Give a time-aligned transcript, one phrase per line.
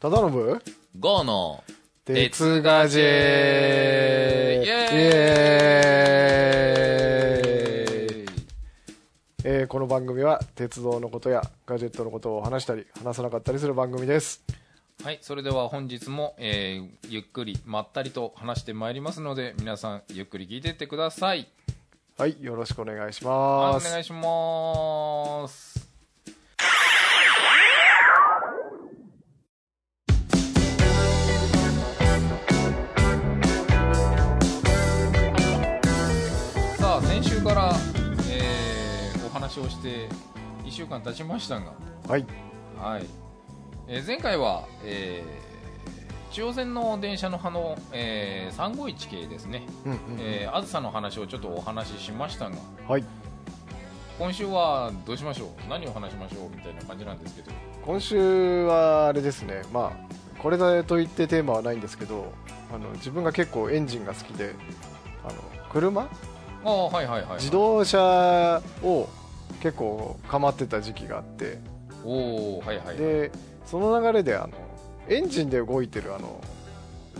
[0.00, 0.60] 忠信
[1.00, 1.64] ゴーの
[2.04, 14.40] 鉄ガジェイエーイこの番組は鉄道のことやガジェットのことを話したり話さなかったりする番組です。
[15.02, 21.48] はいそれでは本日も、えーゆっくりまったりと話してまいりますので皆さんゆっくり聞いてってください。
[22.16, 23.84] はいよろしくお願いします。
[23.84, 25.67] はいお願いします
[39.48, 40.08] 話をして
[40.64, 41.72] 1週間経ちましたが。
[42.06, 42.26] はい。
[42.78, 43.06] はい、
[43.88, 45.48] えー前回は、えー
[46.30, 52.56] 中央線の電車の派の、えー351系ですね、うんうんえーあずさの話をちょっとお話ししましたが。
[52.86, 53.04] はい。
[54.18, 55.70] 今週はどうしましょう？
[55.70, 56.50] 何を話しましょう？
[56.54, 57.50] みたいな感じなんですけど。
[57.86, 59.62] 今週はあれですね。
[59.72, 62.30] まあこれだといってテーマはないんですけど
[62.72, 64.54] あの自分が結構エンジンが好きで
[65.24, 65.34] あの
[65.70, 66.02] 車？
[66.02, 66.08] あ
[66.70, 67.34] あはいはいはい。
[67.36, 69.08] 自動車を
[69.60, 71.58] 結構構ってた時期があって。
[72.04, 72.96] おおはいはいはい。
[72.96, 73.30] で
[73.66, 74.52] その流れであの
[75.08, 76.40] エンジンで動いてるあの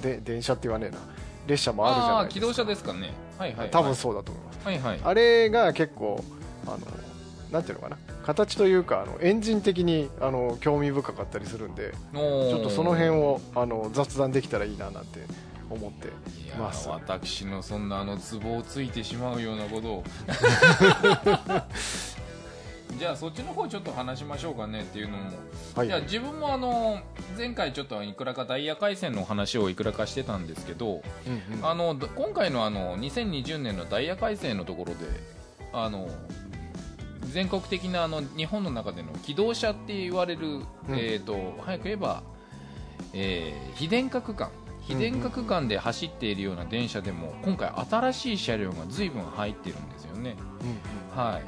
[0.01, 0.99] で電車って言わねえな。
[1.47, 2.41] 列車もあるじゃないですか。
[2.41, 3.11] 機動車ですかね。
[3.39, 3.71] はいはいはい。
[3.71, 4.59] 多分そうだと思います。
[4.65, 5.01] はいはい。
[5.03, 6.23] あれが結構
[6.67, 6.79] あの
[7.51, 7.97] なんていうのかな。
[8.25, 15.21] 形というかあのエンジン的にあの興味深かったりするんでちょっとその辺をあの雑談できたらいいななんて
[15.71, 16.89] 思っていやーます。
[16.89, 20.05] 私のそんなあのツボをついてしまうようなことを。
[22.99, 25.31] じゃあそっちの方ちょっと話しましょうかねっていうのも、
[25.75, 25.87] はい。
[25.87, 27.01] いや自分もあの
[27.37, 31.67] 前回ちょっといくらかダイヤ回線の話をいくらかしてたんですけど、うんうん。
[31.67, 34.99] あのど今回のあの2020年のダイヤ改正のところで
[35.73, 36.09] あの
[37.31, 42.23] 全国的なあの日本の中での機動車って言われる、えー、と早く言えば、
[43.13, 44.51] えー非電化区間
[44.89, 50.35] 非電化区間で走っているような電車でも今回新しい車両が随分入ってるんですよね。
[51.15, 51.43] うんはい、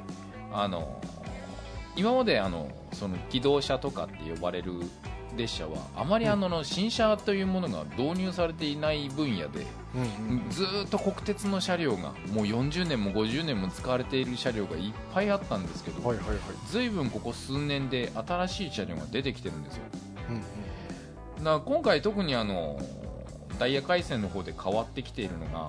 [0.53, 1.01] あの
[1.97, 4.73] 今まであのその機動車とかって呼ばれる
[5.37, 9.65] 列車はあまりあの、新車というものが導入されていない分野で、
[9.95, 10.51] うんうん。
[10.51, 16.39] ずーっと国鉄の車両がもう40年も50年も使われている車両がいっぱいあったんですけど、はいはいはい。
[16.67, 19.83] ずいぶんここ数年で新しい車両が出てきてるんですよ。
[20.31, 21.63] うんうん。
[21.63, 22.81] 今回特にあの
[23.61, 25.69] ダイヤ回線の方で変わってきているのが、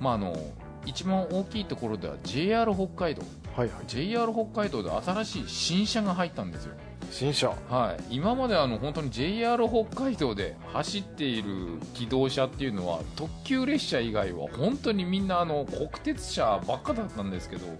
[0.00, 0.36] まあ、あの
[0.84, 3.22] 一番大きいところでは JR 北海道。
[3.56, 3.84] はいはい。
[3.86, 6.74] JR 北海道で新しい新車が入ったんですよ。
[7.12, 7.50] 新車。
[7.68, 17.78] はい、今まであの本当に JR 北海道で走っている機動車っていうのは特急列車以外は本当にみんなあの国鉄車ばっかだったんですけどうんうん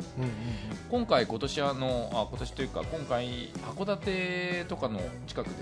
[0.90, 5.52] 今回今年あのあ今年というか今回函館とかの近くで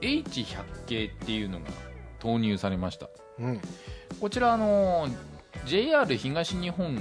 [0.00, 1.66] H100 系っていうのが
[2.18, 3.08] 投入されました
[3.38, 3.46] うん。
[3.46, 3.60] うん
[4.20, 5.08] こちらあの
[5.66, 6.98] JR 東日本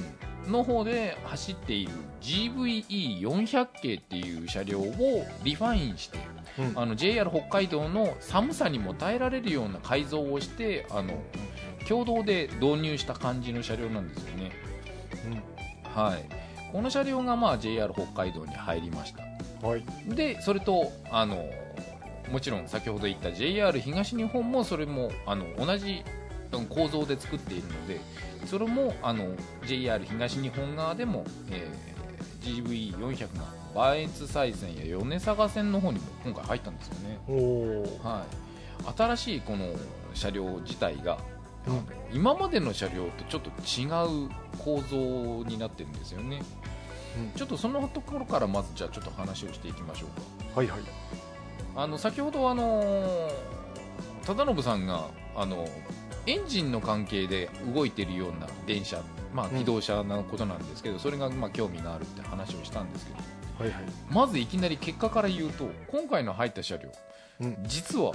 [0.48, 6.18] の方で走っている GVE400 系っていう車両をリファインして
[6.58, 6.80] うん。
[6.80, 11.14] あの JR 北海道の寒さにも耐えられるような改造をしてあの
[11.88, 14.52] 共同で導入した感じの車両なんですよね、
[15.84, 16.26] はい、
[16.72, 19.24] この車両が、まあ、JR 北海道に入りました。
[19.24, 19.34] うん
[19.64, 19.84] はい。
[20.08, 21.50] でそれとあの
[22.32, 26.23] もちろん先ほど言った JR 東日本もそれもあの同じうん
[26.62, 28.02] 構造で作っているので
[28.46, 29.30] それもあの
[29.66, 31.94] JR 東日本側でも、えー
[32.44, 37.20] GV400 が磐越西線や米坂線の方にも今回入ったんですよね、
[38.04, 38.26] は
[38.86, 39.74] い、新しいこの
[40.14, 41.18] 車両自体が、
[41.68, 41.86] うん。
[42.14, 43.86] 今までの車両とちょっと違
[44.26, 46.44] う構造になってるんですよね、
[47.18, 47.32] うん。
[47.32, 50.60] ちょっとそのところからまずじゃあちょっと話をしていきましょうか。
[50.60, 50.82] はいはい。
[51.76, 53.32] あの先ほどあの
[54.24, 55.68] 忠信さんがあの
[56.26, 59.02] エンジンの関係で動いているような電車、
[59.34, 59.60] まあ、うん。
[59.60, 63.18] 機動車のことなんですけど、それがまあ興味があるって話をしたんですけど
[63.64, 63.84] はいはい。
[64.10, 66.90] まずいきなり結果から言うと今回の入った車両、
[67.42, 67.58] うん。
[67.64, 68.14] 実は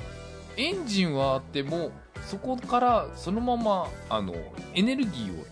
[0.56, 1.90] エンジンはあっても
[2.26, 4.34] そこからそのままあの
[4.75, 5.44] エネルギーを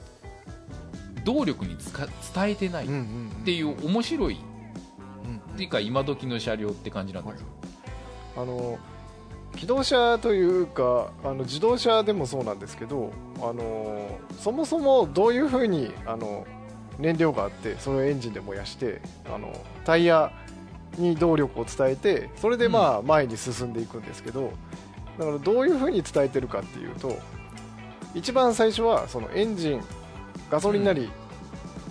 [1.25, 1.76] 動力に
[2.35, 3.00] 伝えてないっうんうん
[3.38, 3.44] うん。
[3.44, 4.38] ていう面白い
[5.25, 7.47] うんっていうか今時の車両って感じなんですよ、
[8.37, 8.79] あの
[9.54, 16.46] 機動車というかあの自動車でもそうなんですけどあのそもそもどういうふうにあの
[16.98, 19.00] 燃料があってそれをエンジンで燃やして
[19.32, 19.52] あの
[19.84, 20.32] タイヤ
[20.98, 24.52] に動力を伝えてそれでまあ前に進んでいくんですけど
[25.19, 27.16] だからどういうふうに伝えてるかっていうと
[28.14, 29.82] 一番最初はそのエンジン
[30.50, 31.10] ガソリンなり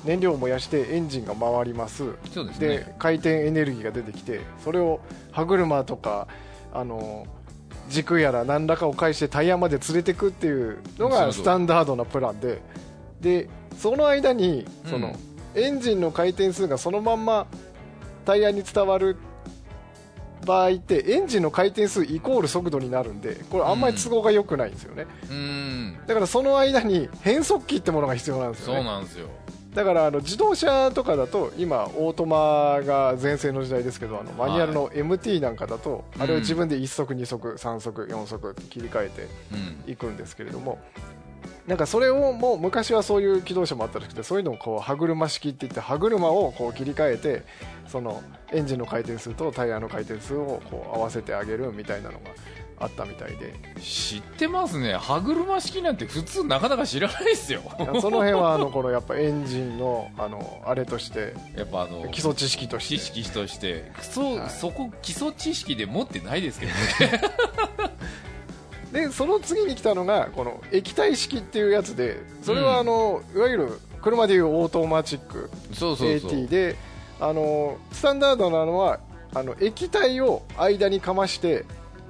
[0.06, 2.04] 燃料を燃やしてエンジンが回ります、
[2.60, 2.96] でね。
[3.00, 5.00] 回転エネルギーが出てきてそれを
[5.31, 6.28] 歯車とか
[6.72, 7.25] あの
[7.90, 12.62] 軸やら何らかを返してタイヤまで連れてくっていうのがスタンダードなプランで。
[13.22, 15.16] でその間にその、
[15.56, 17.48] エンジンの回転数がそのまんま
[18.26, 19.18] タイヤに伝わる
[20.46, 25.98] 場合ってエンジンの回転数イコール速度になるんでこれあんまり都合が良くないんですよね、うん。
[26.06, 29.28] だからその間に変速機ってものが必要なんですよそうねなんですよ
[29.75, 39.56] だからあの自動車とかだと今オートマが全盛の時代ですけどあのマニュアルの MT なんかだとあれを自分で1速2速3速4速切り替えてう
[39.89, 39.92] ん。
[39.92, 40.80] いくんですけれども
[41.68, 47.44] なんかそれをもう昔はそういう機動車もあったらしくてそういうのをこう歯車式って言って歯車をこう切り替えて
[47.88, 52.30] そのエンジンの回転数とタイヤの回転数をこう合わせてあげるみたいなのが
[52.80, 53.54] あったみたいで。
[53.81, 54.95] 知ってますね。
[54.95, 57.62] 歯車式なんて普通なかなか知らないですよ。
[58.01, 62.98] その辺はあのこのやっぱエンジンのあのあれとしてやっぱあの基礎知識として。
[62.98, 63.92] 知識として。
[64.01, 64.50] そ,、はい。
[64.50, 67.22] そこ基礎知識で持ってないですけどね。
[68.92, 76.31] でその次に来たのがこの液体式っていうやつでそれはあの、いわゆる車でいうオートマチックそうそうそう。
[76.31, 76.77] AT で
[77.19, 79.00] あのスタンダードなのは
[79.33, 81.66] あの液体を間にかまして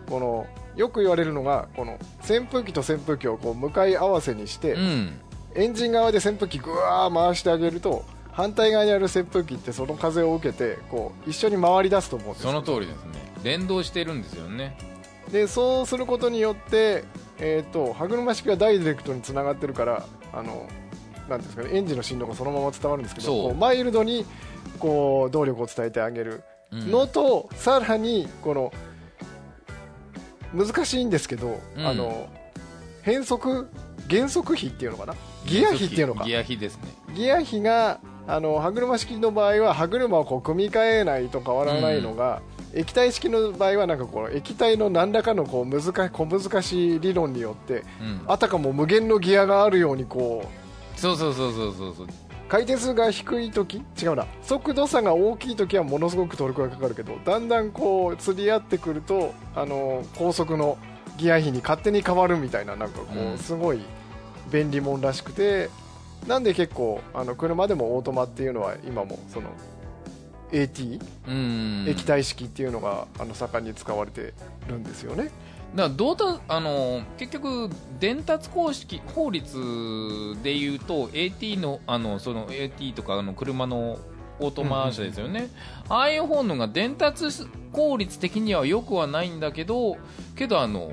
[0.10, 5.20] このよく言われるのがこの扇風機と扇風機をこう向かい合わせにして、うん。
[5.56, 8.04] エンジン側で扇風機ぐわー回してあげると
[8.34, 13.14] 反対側にある扇風機ってその風を受けてこう一緒に回り出すと思うんですその通りですね。
[13.44, 14.78] 連動してるんですよね。
[15.32, 17.06] でそうすることによって、
[17.40, 20.68] えー、と歯車式がダイレクトにつながってるからあの
[21.30, 24.26] なんですかね、エンジンの振動がそのまま伝わるんですけどマイルドに
[24.78, 26.44] こう動力を伝えてあげる。
[26.72, 26.92] うん。
[26.92, 28.74] のと、さらにこの
[30.56, 31.86] 難しいんですけど、うん。
[31.86, 32.30] あの
[33.02, 33.70] 変速
[34.08, 35.16] 減速比っていうのかな？
[35.46, 36.24] ギア比っていうのか。
[36.24, 36.84] ギア比ですね。
[37.16, 42.42] ギア比があの歯車式の場合は歯車をこう組み替えないと変わらないのが、
[42.74, 48.22] 液体式の場合はなんかこう液体の何らかのこう難小難しい理論によってうん。
[48.28, 50.50] あたかも無限のギアがあるようにこ
[50.98, 52.08] うそうそうそうそうそうそう
[52.48, 53.84] 回転数が低い時？
[54.02, 54.28] 違うな。
[54.44, 60.78] 速度差が大きい時はものすごくトルクがかかるけどだんだんこう釣り合ってくるとあの高速の
[61.18, 63.06] ギア比に勝手に変わるみたいななんかこ
[63.36, 63.80] うすごい
[64.52, 65.70] 便利もんらしくて
[66.28, 69.50] なんで結構あの車でもオートマっていうのは今もその
[70.52, 71.86] AT うん。
[71.88, 74.34] 液体式っていうのがあの盛んに使われて
[74.68, 75.30] るんですよね。
[75.76, 77.70] だどうたあの結局
[78.00, 84.00] 伝達公式法律でいうと AT のあのその AT とかあの車の
[84.40, 85.50] オートマ車ですよね、
[85.88, 87.26] ああいう方のが伝達
[87.72, 89.98] 効率的には良くはないんだけど
[90.36, 90.92] けどあの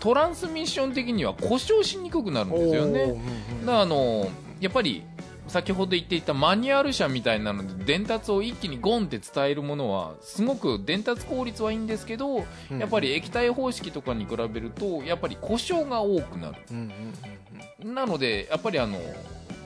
[0.00, 3.14] トランスミッション的には故障しにくくなるんですよね。
[3.60, 4.28] だからあの
[4.60, 5.04] やっぱり
[5.48, 16.56] 先ほど言っていたマニュアル車みたいなので伝達を一気にゴンって伝えるものはすごく伝達効率はいいんですけどうんやっぱり液体方式とかに比べるとやっぱり故障が多くなる。
[16.70, 18.98] うんうんうんなのでやっぱりあの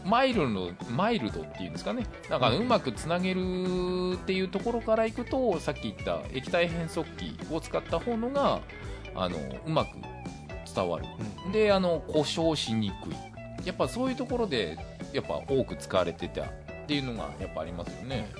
[0.04, 2.06] マイルドマイルドっていうんですかね。
[2.28, 3.40] なんかうまくつなげる
[4.14, 8.60] っていうところからいくとさっき言った液体変速機を使った方のが
[9.14, 9.88] あのうまく
[10.74, 11.06] 伝わる。
[11.46, 11.52] うん。
[11.52, 13.29] であの故障しにくい
[13.64, 14.78] やっぱそういうところで
[15.12, 16.46] やっぱ多く使われてたっ
[16.86, 18.30] ていうのがやっぱありますよね。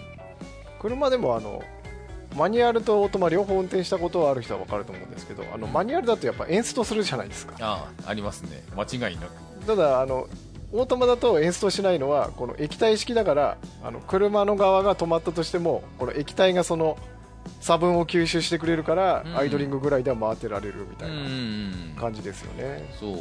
[0.80, 1.62] 車でもあの
[2.36, 7.54] マニュアルとオートマ両方運転したことはある人は分かると思うんですけどあのマニュアルだとやっぱエンストするじゃないですか。
[7.60, 8.62] ああありますね。
[8.76, 9.66] 間違いなく。
[9.66, 10.28] ただあの
[10.72, 16.96] オートマだとエンストしないのはこの液体式だからあの車の側が止まったとしてもこの液体がその
[17.60, 19.36] 差分を吸収してくれるから、うん。
[19.36, 21.94] アイドリングぐらいでは回ってられるみたういなん。
[21.98, 23.18] 感じですよね、そう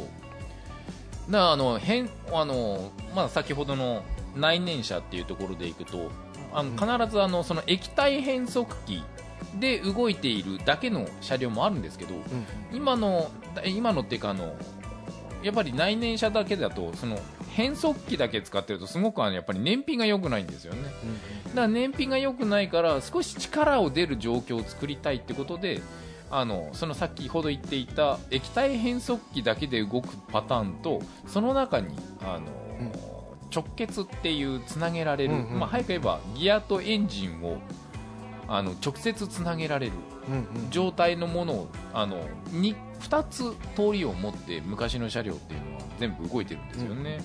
[1.30, 4.02] なあの変あの、まあ、先ほどの
[4.36, 6.10] 内燃車っていうところでいくと
[6.52, 6.76] あのうん。
[6.76, 9.02] 必ずあのその液体変速機
[9.58, 12.14] で動いているだけの車両もあるんですけど
[12.72, 14.54] 今のだ今のっていうかあの
[15.42, 17.18] やっぱり内燃車だけだとその
[17.50, 20.82] 変速機だけ使ってるとすごくあのやっぱり燃費が良くないんですよね。
[21.48, 25.80] だから燃費が良くないから少し力を出る状況を作りたいってことで
[26.30, 32.46] あのその先ほど言っていた液体変速機だけで動くパターンとその中にあの、
[32.80, 32.92] うん。
[33.52, 35.58] 直結っていうつなげられる、うんうん。
[35.58, 37.58] まあ、早く言えばギアとエンジンを
[38.48, 39.92] あの直接つなげられる。
[40.28, 40.70] うんうん。
[40.70, 42.22] 状態のものをあの
[42.52, 47.18] 2, 2つ通りを持って昔の車両っていうのは全部動いてるんですよね。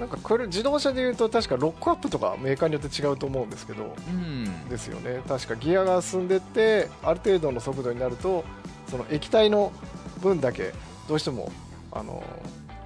[0.00, 4.68] なんかこれ自動車でいうと確かロックアップとかメーカーによって違うと思うんですけどうん。
[4.68, 5.22] ですよね。
[5.28, 8.44] 確かギアが進んでってある程度の速度になると
[8.88, 9.72] その液体の
[10.20, 10.72] 分だけ
[11.08, 11.52] どうしても
[11.92, 12.22] あの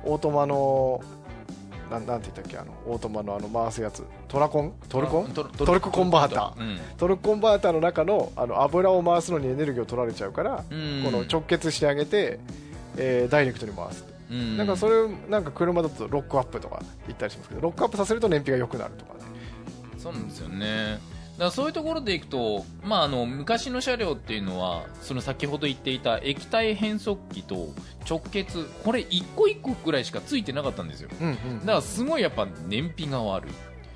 [0.04, 1.02] オートマの
[1.90, 4.04] なんなんて言ったっけあのオートマのあの回すやつ。
[4.28, 4.74] トラコン？
[4.90, 5.32] トルコン？
[5.32, 6.60] トルクコンバーター。
[6.60, 6.78] うん。
[6.98, 11.02] トルクコンバーターの中のあの油を回すのにエネルギーを取られちゃうから、うん。
[11.02, 12.38] この直結してあげて、
[12.98, 14.12] えーダイレクトに回す、う。
[14.12, 19.20] んなんかそれなんか車だとロックアップとか言ったりしますけどロックアップさせると燃費が良くなるとかね。
[19.96, 20.98] そうなんですよね。
[21.38, 27.68] だからそういうところでいくと、まあ、あの昔の車両っていうのはその先ほど言っていた液体変速機と
[28.08, 31.10] 直結これ一個一個くらいしかついてなかったんですよ。
[31.20, 33.52] うんうんだからすごいやっぱ燃費が悪い。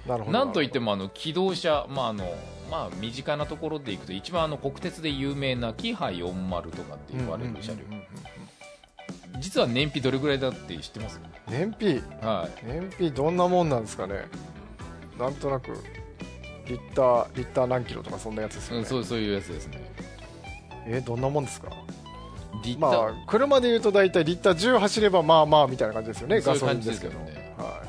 [0.09, 0.39] なるほど。
[0.39, 2.33] なんといってもあの機動車、まああの
[2.71, 8.02] まあ、身近なところでいくと一番あの国鉄で有名なキハ40とかって言われる車両、うんうんうんうん
[9.43, 11.21] 実は燃費どれぐらいだって知ってます？
[11.51, 12.01] 燃費？
[12.23, 12.67] はい。
[12.67, 14.25] 燃費どんなもんなんですかね。
[15.19, 15.73] なんとなく
[16.69, 19.93] リッターリッター何キロとかそんなやつですよね、うんそうそういうやつですね。
[20.87, 21.69] えーどんなもんですか？
[22.65, 27.83] リッター、まあ車でいうと大体リッター10走ればまあまあみたいな感じですよねそうガソリいう感じですけどねは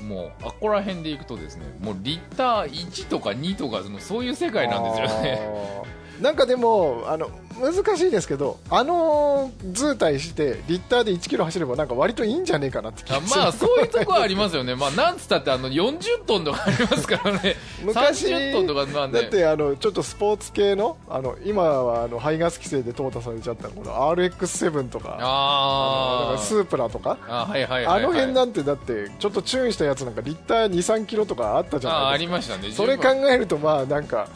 [0.00, 5.40] うん、もうあっこら辺でいくとですねもうリッター1とか2とかそのそういう世界なんですよね
[6.20, 7.30] なんかでもあの
[7.60, 13.40] 難しいですけどあの図体してリッターで1キロ走ればなんか割といいんじゃねえかなって気あがする。
[13.40, 17.56] まあそういうとこはありますよね、 まあ、なんつったってあの40トンとかありますからね。
[17.82, 19.22] 昔30トンとかなんで。
[19.22, 27.16] だってあのちょっとスポーツ系のあの今はあの排ガス規制で淘汰されちゃったこの RX7 とかあのあスープラとか。
[27.28, 32.26] あはいはいあの辺なんてだってちょっとチューンしたやつなんかリッター23キロとかあったじゃああないですか。
[32.26, 32.72] りましたね。
[32.72, 34.28] それ考えるとまあなんか、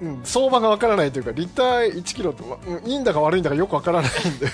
[0.00, 4.46] うん、相場がわからないというかリッター1キロと、うんいいんだか悪いんだかよくわからないんで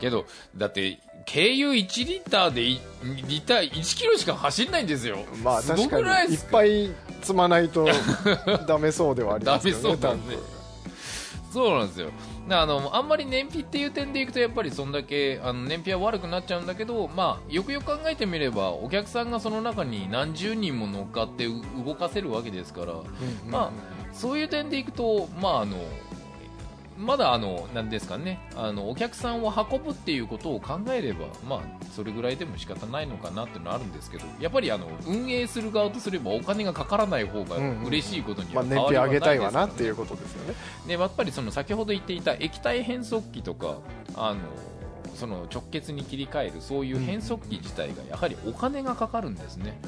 [0.00, 2.80] けどだって軽油1リッターでい
[3.28, 5.18] リッター1キロしか走んないんですよ。
[5.42, 7.86] まあすご確くないいっぱい積まないと
[8.66, 10.52] ダメそうではありますよね ダメそう
[11.52, 12.06] そうなんですよ。
[12.06, 12.12] な
[12.50, 22.94] あのあんまり燃費っていう点でいくとやっぱりそんだけあの燃費は悪くなっちゃうんだけど、まあ、よくよく考えてみればお客さんがその中に何十人も乗っかってう動かせるわけですから、
[23.48, 25.76] まあ、そういう点でいくと、まあ、あの
[26.98, 28.38] まだあのなんですかね。
[28.56, 40.54] あのお客さんを運ぶっていうことを考えれば、まあ、それぐらいでも仕方ないのかなっていうのはあるんですけどやっぱりあの運営する側とすればお金がかからない方が嬉しいことにまあ、は燃費上げたいわなってういうことですよね。
[40.86, 43.78] でやっぱりその先ほど言っていた液体変速機とか
[44.14, 44.40] あの
[45.14, 49.78] その直結に切り替えるそういう変速機自体がやはりお金がかかるんですね、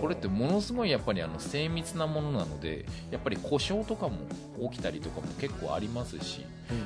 [0.00, 4.18] これってものすごいやっぱりあの精密なものなのでやっぱり故障とかも
[4.70, 6.44] 起きたりとかも結構ありますし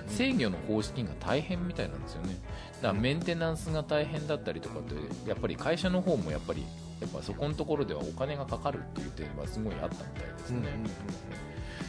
[0.08, 2.36] 制御の方式が大変みたいなんですよね。
[2.82, 4.94] だからメンテナンスが大変だったりとかって
[5.28, 6.64] やっぱり会社の方もやっぱり
[7.00, 10.68] やっぱそこのところではお金がかかるっていう点はすごいあったみたいですね、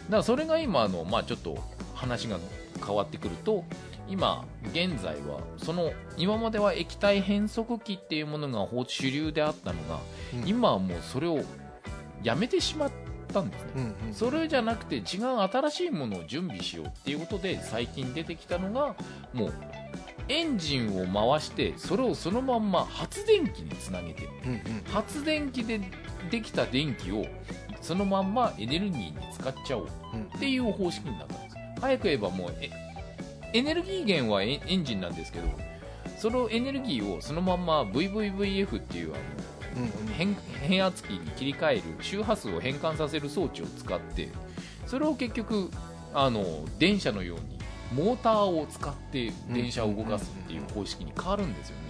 [0.05, 1.57] だからそれが今あの、まあ、ちょっと
[1.97, 2.37] 話が
[2.85, 3.65] 変わってくると
[4.07, 9.99] 今現在はその今までは液体変速機っていうものがほ主流であったのが、
[10.33, 10.47] うん。
[10.47, 11.41] 今はもうそれを
[12.23, 12.91] やめてしまっ
[13.33, 15.03] たんですね、うんうんそれじゃなくて違う
[15.51, 18.95] 新しいものを準備しようっていうことで最近出てきたのが
[19.33, 19.53] もう
[20.29, 24.61] エンジンを回してそれをそのまんま発電機につなげてうんうん。
[24.85, 25.81] 発電機で
[26.31, 27.25] できた電気を
[27.81, 32.69] そのまんまエネルギーに使っちゃおううんっていう方式になったんです早く言えばもうえ
[33.53, 35.47] エネルギー源はエエンジンなんですけど
[36.17, 39.21] そのエネルギーをそのまんま VVVF っていうあの
[39.77, 40.13] うん。
[40.13, 44.29] 変変圧器に切り替える周波数を変換させる装置を使って
[44.85, 45.69] それを結局
[46.13, 46.43] あの
[46.79, 47.57] 電車のように
[47.93, 51.83] モーターを使って電車を動かすっていう方式に変わるんですよね。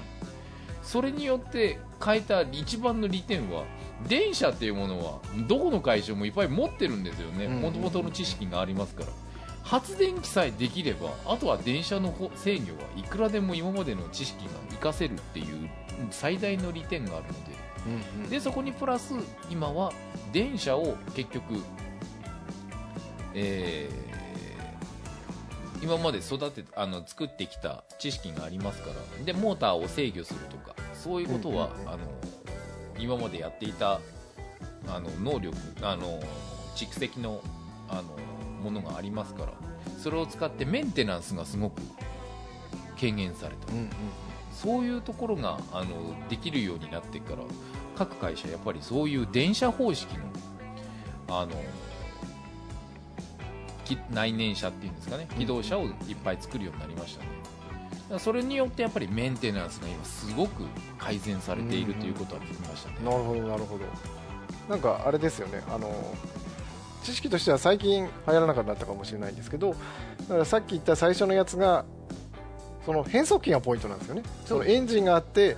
[0.84, 3.66] それによって変えた一番の利点は
[4.08, 7.46] 電車っていうものはどこの会社もいっぱい持ってるんですよね。
[7.46, 7.62] うん。
[7.62, 9.10] もともとの知識がありますから
[9.68, 15.70] 発電機さえできればあとは電車のほ制御はいくらでも今までの知識が活かせるっていう
[16.10, 17.38] 最大の利点があるので。
[17.86, 18.30] うんうん。
[18.30, 19.14] でそこにプラス
[19.50, 19.92] 今は
[20.32, 21.56] 電車を結局、
[23.34, 24.08] えー
[25.80, 31.90] 今まで育てあの作ってきた知識がありますからでモーターを制御するとかそういうことは、うんうんうん。
[31.90, 32.00] あの
[32.98, 34.00] 今までやっていた
[34.88, 36.20] あの能力あの
[36.76, 37.42] 蓄積の
[37.90, 38.04] あの
[38.68, 39.54] ものがありますから
[39.98, 41.82] それを使ってメンテナンスがすごく
[43.00, 43.72] 軽減された。
[43.72, 43.90] うんうん
[44.52, 47.44] そういうところがあのできるようになってから
[47.96, 50.24] 各会社やっぱりそういう電車方式の
[51.28, 51.52] あの
[53.86, 55.92] き内燃車っていうんですかね機動車をいっ
[56.24, 58.20] ぱい作るようになりましたね。
[58.20, 60.64] それによってやっぱりメンテナンスが今すごく
[60.98, 63.86] 改善されているということは聞きましたね、なるほどなるほど
[64.70, 66.16] なんかあれですよねあの
[67.08, 69.76] 知識としては最近流行らなくなったかもしれないんですけどだ
[70.28, 71.86] からさっき言った最初のやつが
[72.86, 74.24] その変速機がポイントなんですよね。
[74.46, 75.56] そのエンジンがあって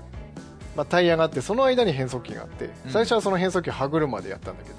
[0.75, 2.91] まあ、タイヤがあってその間に変速機があってうん。
[2.91, 4.75] 最初はその変速機歯車でやったんだけど、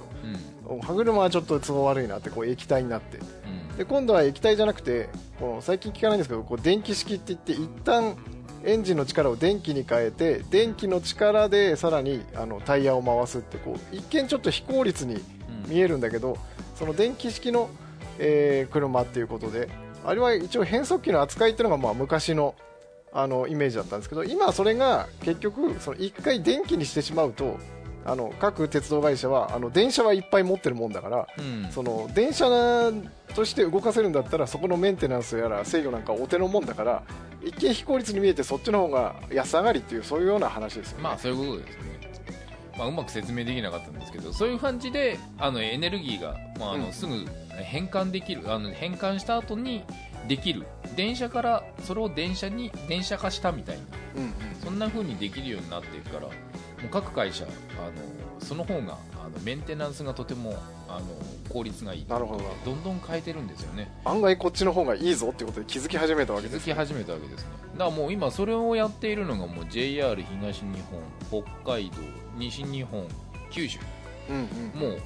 [0.72, 0.80] うん。
[0.80, 3.18] 歯車はちょっと都合悪いなってこう液体になって。
[3.18, 3.76] うん。
[3.76, 5.08] で今度は液体じゃなくて
[5.40, 8.16] この最近聞かないんですけどこう電気式って言って一旦
[8.64, 15.20] エンジンの力を電気に変えて電気の力でさらにあのタイヤを回すってこう一見ちょっと非効率にうん。
[15.68, 16.38] 見えるんだけど
[16.80, 17.68] その電気式の、
[18.18, 19.68] えー車っていうことで
[20.04, 22.54] あれは一応変速機の扱いっていうのがまあ昔の
[23.12, 27.58] あのイメージだったんですけど今はそれが結局その1回電気にしてしまうと
[28.04, 32.46] あの各鉄道会社はあの電車はいっぱい持ってるもんだからうんその電車
[33.34, 37.02] として動かせるんだったらそこのメンテナンスやら制御なんかお手のもんだから
[37.42, 41.04] 一見非効率に見えてそっちの方が安上がりっていうそういうような話ですよね。
[41.04, 41.99] まあそういうことですね、
[42.80, 46.80] まあ、うまく説明できなかったんですけどそういう感じであのエネルギーが、まあ、あうん。
[46.80, 47.26] のすぐ
[47.62, 49.84] 変換できるあの変換した後に
[50.28, 50.66] できる。
[50.96, 53.82] 電車からそれを電車に電車化したみたいに
[54.16, 54.32] うんうん。
[54.64, 56.28] そんな風にできるようになっていくからも
[56.84, 60.56] う各会社あのその方があのメンテナンスがとても
[60.88, 61.06] あの
[61.48, 62.06] 効率がいい。
[62.08, 62.44] なるほど。
[62.64, 63.90] どんどん変えてるんですよね。
[64.04, 67.48] 案外こっちの方がいいぞってことで気づき始めたわ気けですづき始めたわけですね。
[67.72, 70.66] だからもう今それをやっているのがもう JR 東日
[71.30, 71.96] 本北海道
[72.36, 73.06] 西日本
[73.50, 73.78] 九州。
[74.28, 75.00] うんうんもう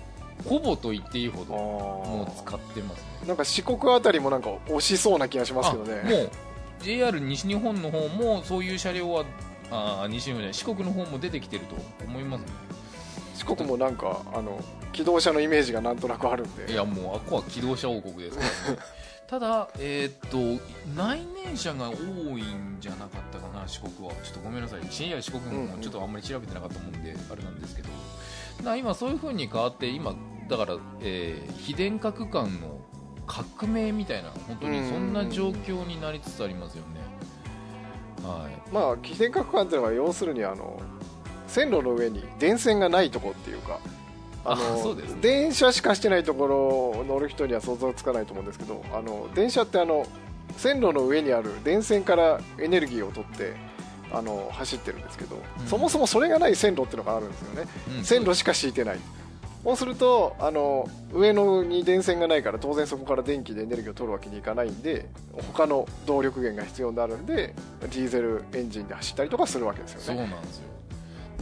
[0.48, 3.28] ほぼと言っていいほあどもうー使ってますね。
[3.28, 6.30] なんか四国あたりもなんか押しそうな気がしますけどあねもう
[6.82, 9.24] JR 西日本の方もそういう車両は
[9.70, 12.48] あ西日本じゃない四国の方も出てきてると思いますね
[13.34, 14.58] 四国もなんかあの
[14.92, 16.72] 機動車のイメージがなんとなくあるんで。
[16.72, 18.78] いやもうあっこは機動車王国ですからね。
[19.26, 20.62] ただえーっと
[20.94, 21.94] 内燃車が多
[22.38, 24.14] いんじゃなかったかな四国は。
[24.22, 24.80] ちょっとごめんなさい。
[24.90, 27.88] 深夜四国うんうんもちょっとあんまり調べてなかったもんであれなんですけど。
[28.62, 30.14] だ今そういう風に変わって今
[30.48, 32.78] だから、えー非電化区間の
[33.26, 37.00] 革命みたいな本当にそんな状況になりつつありますよね。
[38.22, 38.70] はい。
[38.72, 40.78] まあ起点角間っていうのは要するにあの
[41.46, 43.78] 線路の上に電線がないとこっていうか
[44.44, 45.02] あのね。
[45.20, 50.06] 電車しかしてないところを乗る人には想像つかないと思うんですけどあの電車ってあの
[50.56, 53.54] 線路の上にある電線からエネルギーを取って
[54.12, 55.66] あの走ってるんですけど、うん。
[55.66, 58.04] そもそもそれがない線路っていうのがあるんですよね、うん。
[58.04, 58.98] 線路しか敷いてない。
[59.64, 65.08] そうするとあの上のに電線がないから当然そこから電気でエネルギーを取るわけにいかないんで
[65.54, 70.64] 他の動力源が必要になるんでディーゼルエンジンで走ったりとかするわけですよそうねなんですよ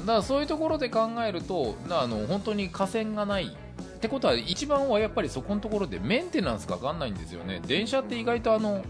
[0.00, 3.46] だからそういうところで考えるとなあの本当に架線がない。
[3.46, 7.60] ってことは一番はやっぱりそこのところでメンテナンスかかんないんですよね。
[7.64, 8.84] 電車って意外とあの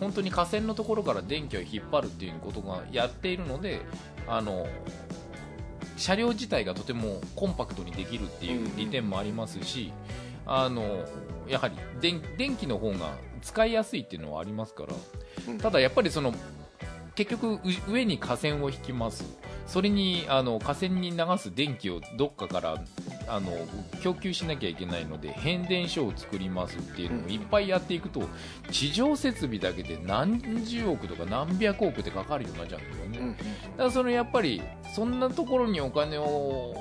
[0.00, 3.82] 本当に架線のところから電気を引っ張るっていうことがやっているので
[4.26, 4.66] あの
[5.98, 9.92] 車両自体がとてもコンパクトにできるっていう利点もありますし、
[10.46, 11.04] あの
[11.46, 14.94] やはり電電気の方が使いやすいっていうのはありますから。
[15.48, 15.58] うん。
[15.58, 16.32] ただやっぱりその
[17.16, 19.24] 結局う上に架線を引きます。
[19.66, 22.84] それにあの架線に流す電気をどっかから
[23.26, 23.50] あの
[24.00, 28.22] 供給しなきゃいけないので変電所を作りますっていうのをいっぱいやっていくと
[28.70, 33.48] 地上設備だけで何十億とか何百億ってかかるようになっちゃうんですよね、うんだか
[33.84, 34.62] らそのやっぱり
[34.94, 36.74] そんなところにお金を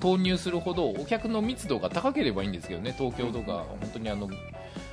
[0.00, 4.28] 投入するほどお客の密度が高ければいいんですけどね東京とか本当にあの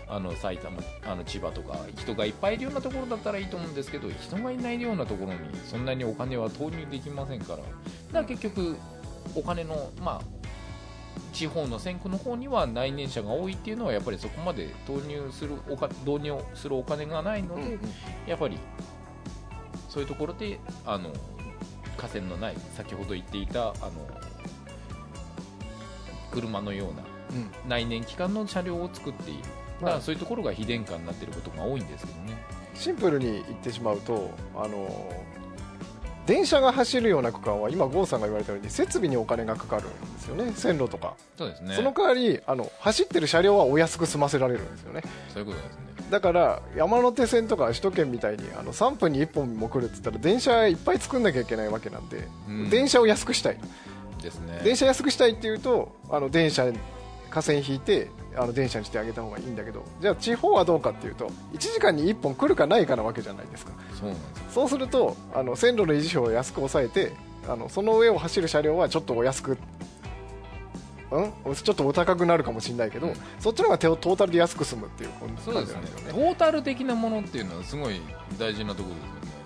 [0.10, 7.68] あの埼玉あの千葉とか人がいっぱいいるようなところだったらいいと思うんですけど人がいないようなところにそんなにお金は投入できませんからだか
[8.14, 8.76] ら結局
[9.36, 10.40] お金のまあ
[11.32, 17.80] 地方の線区の方には内燃車が多いっていうのはやっぱりそこまで投入するおか導入するお金がないので、うんうん。
[18.26, 18.58] やっぱり
[19.88, 21.12] そういうところであの
[21.98, 23.92] 河川のない先ほど言っていたあの
[26.32, 27.70] 車のようなうん。
[27.70, 29.44] 内燃機関の車両を作っている。
[29.44, 29.50] だ
[29.82, 32.38] まあそういうところが非電化になっていることが多いんですけどね。
[32.76, 35.12] シンプルに言ってしまうとあの
[36.26, 40.54] 電車が走るような区間は今郷さんが言われたように設備にお金がかかるんですよね。
[40.54, 41.74] 線路とか、そうですね。
[41.74, 45.02] その代わりあの走ってる車両はお安く済ませられるんですよね。
[45.34, 45.82] そういうことですね。
[46.12, 52.70] だから山手線とか首都圏みたいにあの3分に1本も来るって言ったら電車いっぱい作んなきゃいけないわけなんで、うん。
[52.70, 53.58] 電車を安くしたい。
[54.22, 54.62] ですね。
[54.64, 56.72] 電車安くしたいっていうとあの電車
[57.32, 63.74] 架線引いてあの電車にしてあげた方がいいんだけどじゃあ地方はどうかっていうと1時間に1本来るかないかなわけじゃないですか。
[63.94, 64.40] そうなんです。
[64.40, 67.12] よそうするとあの線路の維持費を安く抑えて
[67.50, 69.58] あのその上を走る車両はちょっとお安く
[71.12, 73.14] うん、ちょっとお高くなるかもしれないけど、うん。
[73.40, 76.12] そっちの方が手をトータルで安く済むっていう感じなんそうでですね。
[76.12, 78.00] トータル的なものっていうのはすごい
[78.38, 79.39] 大事なところですよね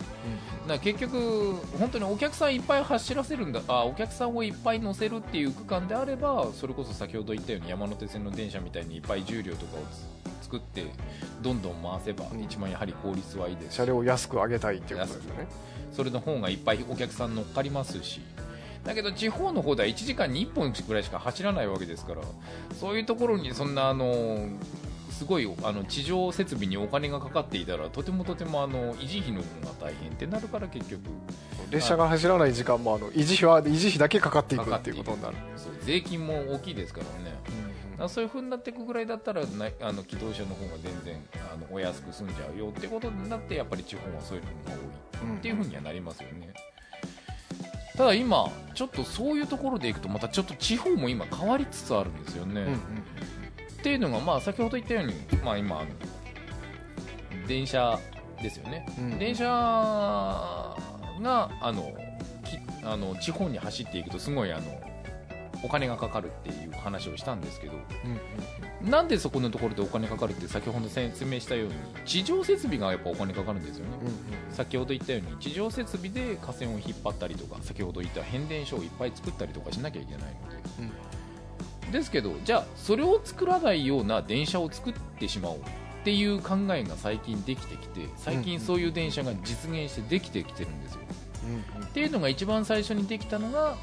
[0.68, 10.86] だ結局、本当にお客さんいっぱい走らせるんだあお客さんをいっぱい乗せるっていう区間であればそれこそ先ほど言ったように山手線の電車みたいにいっぱい重量とかをつ作作って
[11.42, 13.74] どんどん回せば一番やはり効率はいいです。
[13.74, 15.48] し車両を安く上げたいっていうことですよね。
[15.92, 18.22] それの方がいっぱいお客さん乗っかりますし。
[18.84, 22.22] だけど地方の方では1時間に1本ぐらいしか走らないわけですから
[22.78, 24.50] そういうところにそんなあの
[25.24, 31.02] すごいあの地上設備にお金がかかっていたらとてもとてもあの維持費の方が大変ってなるから結局。
[31.72, 35.38] 列車が走らない時間もあの維持費は維持費だけかかっていくっていうことになる。
[35.56, 37.38] そう税金も大きいですからね。
[37.94, 44.82] だからそういう風になっていくぐらいだったらなあの機動車の方が全然あのお安く済んじゃうよってことになってやっぱり地方はそういうのが
[45.24, 45.38] 多い。
[45.38, 46.54] っていう風にはなりますよね。
[47.96, 52.62] ただ今、ちょっとそういうところでいくとまたちょっと地方も今変わりつつあるんですよね。
[52.62, 52.78] うんうん
[53.84, 55.90] っていうのが、まあ、先ほど言ったように、まあ、今あの
[57.50, 58.00] 電車
[58.42, 59.20] ですよね、うん。
[59.20, 59.50] 電車が
[61.60, 61.92] あの
[62.46, 64.82] きあの地方に走っていくとすごいあの
[65.66, 67.74] お金がかかるっていう話をしたんですけど。
[67.74, 67.82] うん
[68.90, 71.74] なんでそこのところでお金かかるって先ほど説明したように
[72.06, 74.14] 地上設備がやっぱお金かかるんですよね、うんうん。
[74.52, 80.94] 先ほど言ったように地上設備で架線を引っ張ったりとか先ほど言った変電所をいっぱい作ったりとかしなきゃいけないので、
[81.94, 85.62] ですけどじゃあそれを作らないような電車を作ってしまおうっ
[86.04, 91.00] ていう考えが最近できてきて最近そういう電車が実現してできてきてるんですよ、
[91.46, 91.88] うんうん。
[91.88, 93.78] っていうのが一番最初にできたのが、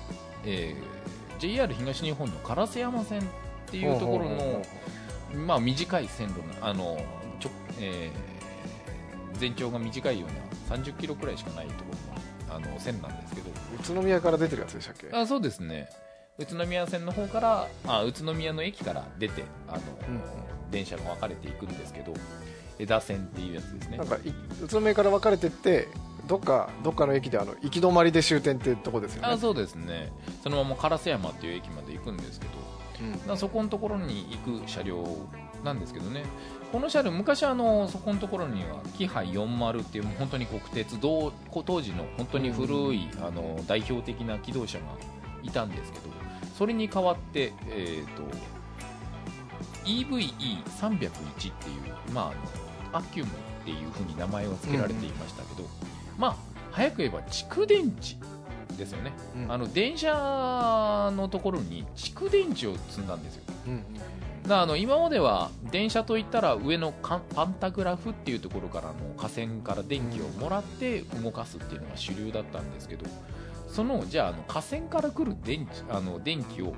[0.45, 1.01] えー
[1.41, 3.25] JR 東日本の烏山線っ
[3.71, 4.63] ていうところの
[5.47, 7.03] まあ、短い線路なあの
[7.41, 10.27] ちょ、えー全長が短いよ
[10.69, 11.93] うな30キロくらいしかないとこ
[12.51, 13.51] ろのあの線なんですけど。
[13.81, 15.17] 宇都宮から出てるやつでしたっけ？
[15.17, 15.89] あそうですね
[16.39, 20.21] 宇都宮線の方からあ宇都宮の駅から出てあの、うん
[20.71, 22.15] 電車が分かれていくんですけど
[22.79, 23.99] 枝線っていうやつですね。
[23.99, 24.29] なんかい
[24.63, 25.89] 宇都宮から分かれてって
[26.27, 29.29] どっかどっかの駅であの行き止まりで終点ってとこですよね。
[29.29, 30.13] あそうですね。
[30.43, 32.53] そのまま烏山っていう駅まで行くんですけど
[33.31, 33.37] うん。
[33.37, 35.05] そこのところに行く車両
[35.65, 36.23] なんですけどね。
[36.73, 41.33] この車両昔あのそこのところにはキハ40っていう本当に国鉄道
[41.67, 44.85] 当時の本当に古いあの代表的な機動車が
[45.43, 46.11] いたんですけど
[46.57, 48.23] それに代わって、えー、と
[49.85, 52.33] EVE301 っていう、ま
[52.93, 55.69] あ、アキュムっていうふうに名前を付けられていましたけど、
[56.19, 56.37] まあ
[56.71, 58.17] 早く言えば蓄電池
[58.77, 59.53] ですよね、うん。
[59.53, 63.43] あの電車のところに蓄電池を積んだんですよ。
[63.67, 63.85] うん
[64.47, 73.05] だあの今までは電車といったら上のパンタグラフっていうところからの架線から電気をもらって動かすっていうのが主流だったんですけど
[73.71, 76.75] そのじゃああの架線から来る電池あの電気を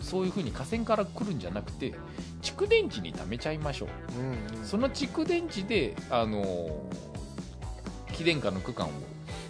[0.00, 1.94] そういう風に架線から来るんじゃなくて
[2.42, 3.88] 蓄電池に貯めちゃいましょう。
[4.18, 6.70] うんその蓄電池であの
[8.12, 8.90] 気電化の区間を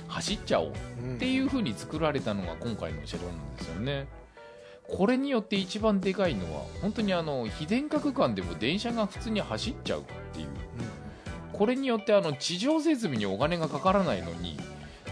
[0.09, 0.73] 走っちゃおう。
[1.03, 1.15] うん。
[1.17, 4.07] っていう風に作られたのが今回の車両なんですよね。
[4.89, 10.47] これによって一番でかいのは本当にあの非電化区間でも電車が普通に走っちゃうっていう。
[11.53, 14.59] これによってあの地上設備にお金がかからないのに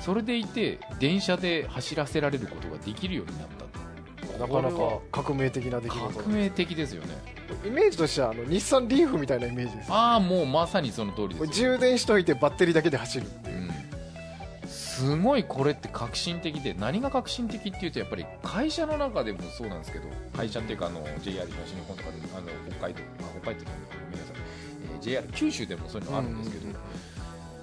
[0.00, 3.58] それでいて電車で走らせられることができるようになった
[4.38, 7.08] なかなか革命的な出来事革命的ですよね。
[7.66, 9.92] イメージとしてはあの日産リーフみたいなイメージです。
[9.92, 14.68] ああもうまさにその通りですよ充電しといてバッテリーだけで走るっていう、うん。
[14.68, 20.04] すごいこれって革新的で何が革新的っていうとやっぱり会社の中でもそうなんですけど
[20.36, 23.76] 会社っていうかあの JR 東日本とかであの北海道あ北海道とか
[24.10, 26.87] ごめんなさい、えー JR 九州でもそういうのあるんですけど、うんうんうん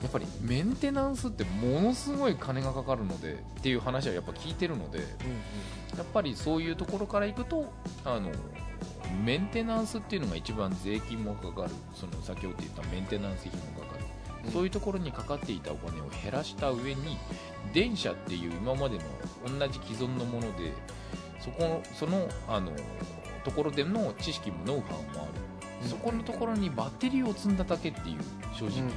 [0.05, 8.29] やっぱりメンテナンスってものすごい金がかかるのでっていう話はやっぱ聞いてるのでやっぱりそういうところからいくとあの
[9.23, 11.71] メンテナンスっていうのが一番税金もかかる。
[11.95, 14.05] その先ほど言ったメンテナンス費もかかる、
[14.45, 14.51] うん。
[14.51, 17.17] そういうところにかかっていたお金を減らした上に
[17.73, 19.03] 電車っていう今までの
[19.59, 20.71] 同じ既存のもので
[21.39, 22.71] そこのそのあの
[23.43, 25.44] ところでの知識もノウハウもある、うん
[25.83, 28.17] そこのところにバッテリーを積んだだけっていう
[28.57, 28.89] 正直、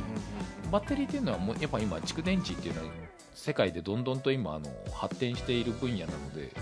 [0.70, 2.88] バッテリーっていうのはもうやっぱ今蓄電池っていうのは
[3.34, 6.52] 世界でどんどんと今あの発展している分野なので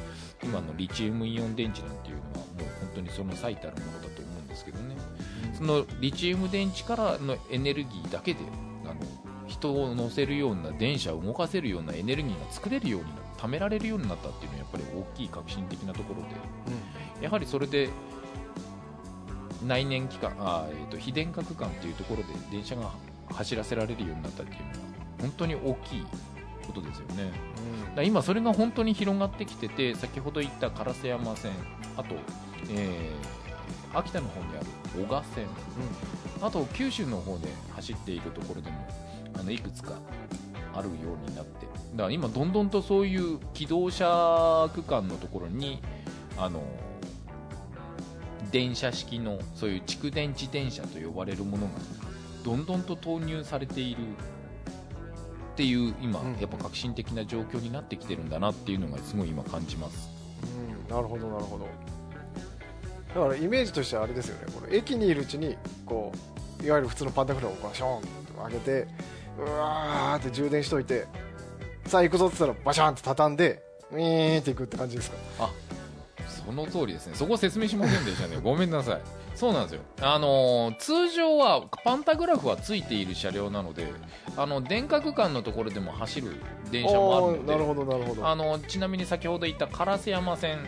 [0.43, 2.47] 今のリチウムイオン電池なんていうのはもう
[2.81, 4.97] 本当にその最たるものだと思うんですけどね。
[5.55, 8.41] そのリチウム電池からのエネルギーだけで
[8.85, 8.95] あの
[9.47, 17.89] 人を乗せるような電車を動かせるようなエネルギーが作れるようにな貯められるようになったっていうのはやっぱり大きい革新的なところでやはりそれで
[19.67, 22.91] 内燃機関あ、えー、と非電化区間っていうところで電車が
[23.31, 24.75] 走らせられるようになったっていうのは
[25.21, 26.07] 本当に大きい
[26.67, 27.25] ことですよね。
[27.25, 27.33] だか
[27.97, 31.53] ら今それが本当に広がってきてて先ほど言った烏山線
[31.97, 32.15] あと、
[32.71, 33.47] えー
[33.95, 34.67] 秋田の方にある
[35.03, 35.47] 男鹿線
[36.43, 38.77] あと九州の方で走っているところでも
[39.39, 39.95] あのいくつか
[40.75, 40.95] あるよ
[41.27, 45.81] うになってだから今どんどんとそういう機動車区間のところに
[46.37, 46.63] あの
[48.51, 51.73] 電車式のそういう蓄電池電車と呼ばれるものが
[52.45, 56.37] どんどんと投入されているっていう今、うん。
[56.39, 60.11] やっぱ革新的な状況になってきてるんだなっていうのがすごい今感じます。
[60.89, 61.67] うんなるほどなるほど。
[63.15, 65.57] だからイメージとしてはあれですよねこの駅にいるうちに
[65.87, 66.13] こ
[66.61, 68.87] ういわゆる普通のパンタグラフをこうショーンと上げて
[69.39, 71.07] うわーって充電しといて
[71.87, 75.49] さあ行くぞって言ったらバシャンって畳んでウィーンっていくって感じですか？
[76.47, 77.15] その通りですね。
[77.17, 78.39] そこ説明しませんでしたね。
[78.41, 79.01] ごめんなさい。
[79.35, 79.81] そうなんですよ。
[80.01, 83.87] あのー通常はパンタグラフはついている車両なので
[84.37, 86.37] あの電化区間のところでも走る
[86.71, 88.29] 電車もあるのでなるほどなるほど。
[88.29, 90.59] あのちなみに先ほど言った烏山線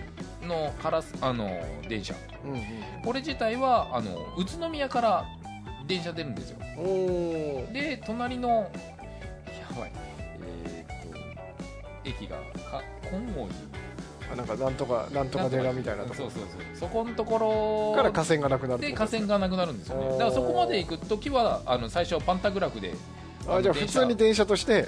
[0.43, 1.49] のからあの
[1.89, 2.15] 電車。
[2.45, 2.63] うんうん。
[3.05, 5.25] これ自体はあの宇都宮から
[5.87, 6.59] 電車出るんですよ。
[7.73, 8.69] で隣のや
[9.79, 9.93] ばい。
[10.67, 11.19] えーっと
[12.09, 12.37] 駅が
[12.71, 13.55] か金剛寺。
[13.75, 13.78] あ
[14.37, 16.15] なんかなんとかなんとか寺みたいなとこ。
[16.15, 16.63] そうそうそう。
[16.75, 17.39] そこのとこ
[17.95, 20.11] ろから河川がなくなるで河川がなくなるんですよね。
[20.13, 22.95] だからそこまで行く時はあの最初はパンタグラフで。
[23.49, 24.87] あじゃあ普通に電車として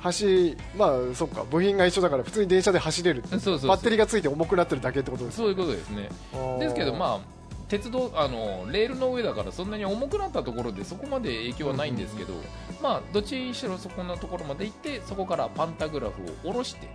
[0.00, 6.08] 走まあそっか部品が一緒だから普通に電車で走れるそうそうバッテリーがついて重くなってるだけってことですそういうことですね。
[6.60, 12.32] ですけどまあ鉄道あのレールの上だからそんなに重くなったところでそこまで影響はないんですけど、
[12.82, 16.88] まあどっちにしろそこのところまで行ってそこからパンタグラフを下ろして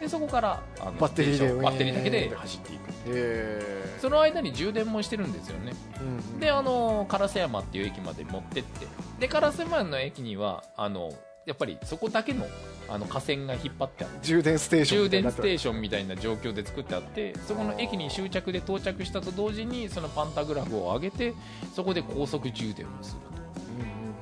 [0.00, 2.80] でそこからあのバッテリーで電車をバッテリーだけで走っていく。
[3.08, 5.72] えその間に充電もしてるんですよね。
[5.98, 6.40] ーうん。
[6.40, 8.86] であの烏山っていう駅まで持ってって。
[9.18, 11.12] で烏山の駅にはあの
[11.46, 12.46] やっぱりそこだけの
[12.88, 14.18] あの河川が引っ張ってあって。
[14.22, 21.34] 充電ステーション充みたいになステーションみたいな状況で作ってあってそこの駅に終着で到着したと同時にそのパンタグラフを上げて
[21.74, 23.20] そこで高速充電をする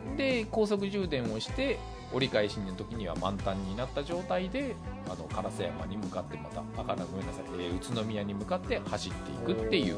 [0.07, 1.79] うんうんとで高速充電をして
[2.13, 4.75] 折り返しの時には満タンになった状態で
[5.07, 9.97] あの烏山に向かってまたあからごめんなさい、えー宇都宮に向かって走っていくっていう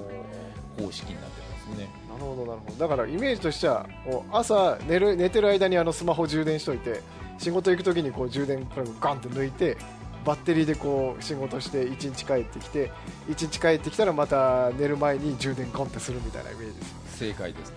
[0.79, 1.89] 方式になってますね。
[2.09, 2.77] なるほどなるほど。
[2.77, 3.87] だからイメージとしては
[4.33, 7.03] 朝寝る寝てる間にあのスマホ充電しといて
[7.39, 9.77] 仕事行く時にこう充電プラグガンって抜いて
[10.25, 12.91] バッテリーでこう仕事して1日帰ってきて
[13.29, 17.77] 1日帰ってきたらまた寝る前に充電ゴンってするみたいなイメージです正解ですね。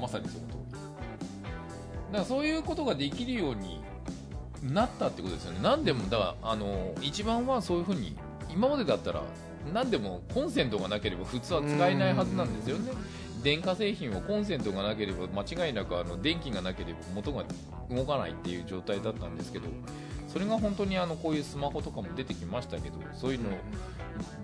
[0.00, 0.59] まさにその
[2.10, 3.80] だからそういうことができるように
[4.62, 5.60] なったってことですよね。
[5.62, 8.16] 何でもだからあの一番はそういうふうに
[8.52, 9.22] 今までだったら
[9.72, 12.92] 何でもコンセントがなければ普通は使えないはずなんですよね。
[13.42, 17.44] 電化製品はコンセントがなければ間違いなくあの電気がなければ元が
[17.90, 19.66] 動かないっていう状態だったんですけど
[20.28, 23.52] それが本当にあのこういうスマホとかも出てきましたけどそういうのを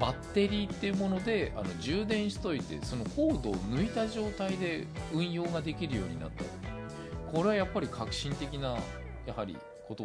[0.01, 6.45] バッテリーっていうものであの充電しといてそのコードを抜いた状態で運用ができるようになった
[7.33, 8.79] これはやっぱり革新的な
[9.27, 10.05] やはりこと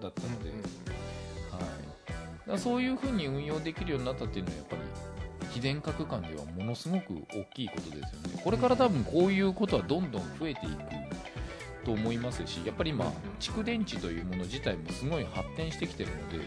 [0.00, 0.56] だったので、は
[2.46, 4.82] い、だそういうふうに運用できるようになったっていうのはやっぱり
[5.50, 8.40] 非電化区間ではものすごく大きいことですよね。
[8.42, 10.76] これから多分こういうことはどんどん増えていく
[11.84, 16.38] と思いますしやっぱり今蓄電池というもの自体もすごい発展してきてるので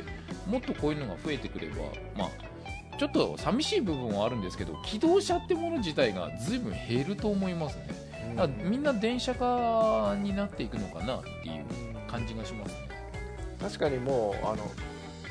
[0.48, 1.76] もっとこういうのが増えてくれば
[2.18, 8.03] まあちょっと寂しい部分はあるんですけど機動車ってもの自体が随分減ると思いますね
[8.36, 11.66] だからみんな電車化になっていくのかなっていう
[12.08, 12.90] 感じがしますね
[13.62, 14.58] 確かにもうあの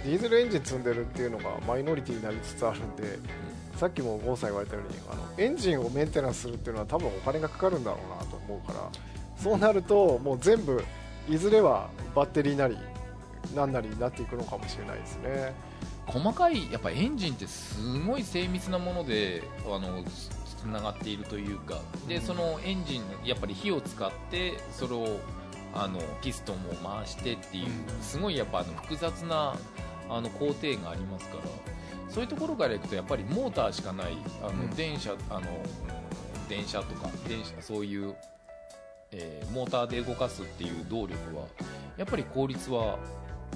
[0.05, 3.19] ディーゼルエンジン積んでるっていうのがマイノリティになりつつあるんで、
[3.77, 8.89] さっきも郷さん言われたようにあのエンジンをメンテナンスするっていうのは多分お金がかかるんだろうなと思うから
[9.37, 10.85] そうなるともう全部
[11.29, 12.77] いずれはバッテリーなり
[13.55, 15.55] なんなりになっていくのかもしれないですね。
[16.07, 20.05] 細かいやっぱエンジンってすごい精密なものであの
[20.63, 25.19] つながっているというかでそのエンジンやっぱり火を使ってそれを
[25.75, 27.67] あのピストンを回してっていう
[28.01, 29.55] すごいやっぱあの複雑な
[30.09, 31.43] あの工程がありますから
[32.11, 34.69] そういうところからいくとやっぱりモーターしかないあうん。
[34.69, 35.43] の電車、あの
[36.49, 38.15] 電車とか電車そういう、
[39.13, 41.47] えーモーターで動かすっていう動力は
[41.97, 42.99] やっぱり効率は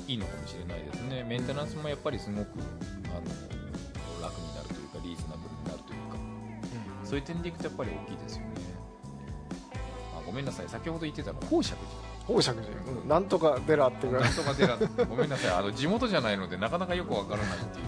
[0.07, 1.25] いいのかもしれないですね。
[1.29, 2.49] メンテナンスもやっぱりすごく
[3.11, 3.66] あの
[7.07, 8.49] そういう点でいくとやっぱり大きいですよね。
[10.19, 10.69] あごめんなさい。
[10.69, 11.81] 先ほど言ってたの宝石寺
[12.23, 12.63] 宝石寺、
[13.01, 15.51] うん、なんとか寺ってぐらいなんとか寺ごめんなさい。
[15.53, 17.87] あの地元じゃないのでなかなかよくわからないっていう。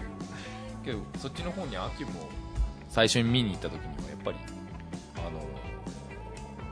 [0.85, 2.11] けどそっちの方に秋も
[2.88, 4.38] 最初に見に行った時にはやっぱり
[5.16, 5.40] あの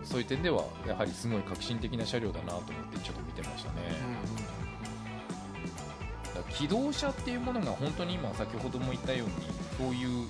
[0.05, 3.77] そういう点ではやはりすごい革新的な車両だなと思ってちょっと見てましたね、
[6.35, 9.35] だから機動車っていうものが本当に今先ほども言ったように
[9.77, 10.27] そういう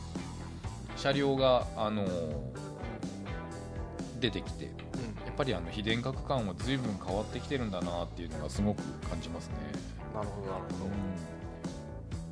[0.97, 2.05] 車両があの
[4.21, 4.71] 出てきてや
[5.31, 9.55] っぱりあの非電化区間は随分変わってきてるんだなっていうのがすごく感じますね。
[10.15, 11.37] なるほどなるほど。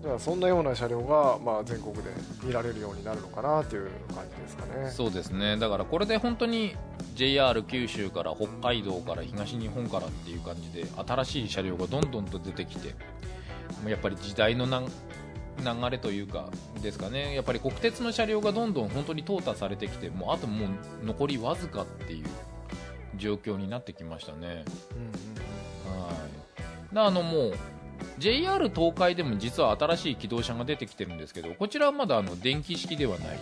[0.04, 2.02] だからそんなような車両が、まあ、全国で
[2.42, 4.90] 見られるようになるのかなという感じですかね。
[4.90, 5.56] そうですね。
[5.56, 6.76] だからこれで本当に
[7.14, 12.94] JR 九州から北海道から東日本からっていう感じで新しい車両がどんどんと出てきて
[13.86, 14.82] やっぱり時代のな
[15.58, 16.48] 流れというか
[16.82, 17.34] ですかね。
[17.34, 20.68] やっぱり国鉄の車両がどんどん本当に淘汰されてきてもうあともう
[21.04, 22.26] 残りわずかっていう
[23.16, 24.64] 状況になってきましたね。
[25.86, 26.10] うんは
[26.92, 26.94] い。
[26.94, 27.54] だあのもう
[28.18, 33.38] JR 東海でも実は新しい気動車が出てきてるんですけどこちらはまだあの電気式ではない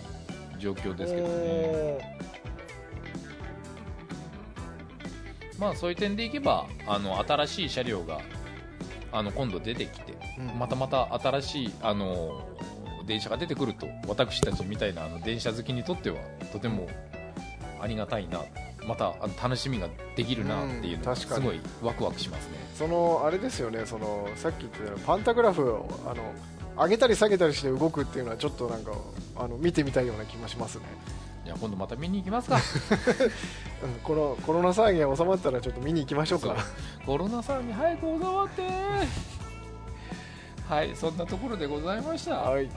[0.59, 2.17] 状況ですけどね。
[5.59, 8.19] まあそういう点でいけばあの新しい車両が
[9.13, 10.59] あの今度出てきてうん。
[10.59, 12.41] またまた新しいあの
[13.05, 16.17] 電車が出てくると私たちみたいなあの電車好きにとっては
[16.51, 16.87] とても
[17.79, 18.39] ありがたいな
[18.87, 22.57] また楽しみができるなっていうのすごいワクワクしますね。
[22.75, 26.33] そのあれですよねそのさっき言ってたパンタグラフをあの
[26.75, 28.91] 上げたり下げたりして動くっていうのはちょっとなんか
[29.35, 30.85] あの見てみたいような気もしますね、
[31.45, 32.57] じゃあ今度また見に行きますか。
[33.83, 36.55] うん、このコロナ騒ぎが収まったらちょっと見に行きましょうか。
[37.05, 38.63] コロナ騒ぎ早く収まって。
[40.67, 42.69] はいそんなところでございました、はい。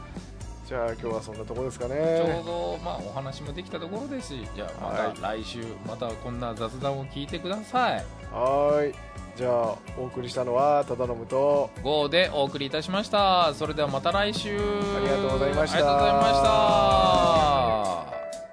[0.67, 5.15] じゃあ今日はそんなところですかちょうねど、まあ、お話もできたところですしじゃあまはい。
[5.15, 8.05] た来週またこんな雑談を聞いてください。
[8.33, 8.93] はい。
[9.39, 9.53] じゃあ
[9.97, 13.55] お送りしたのは忠信と GO でお送りいたしました。
[13.55, 14.57] それではまた来週。
[14.57, 14.61] あ
[15.01, 15.77] りがとうございました。
[15.77, 16.43] ありがとうございまし
[18.43, 18.46] た